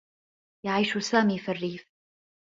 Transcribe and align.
يعيش 0.65 0.97
سامي 0.97 1.39
في 1.39 1.51
الرّيف. 1.51 1.85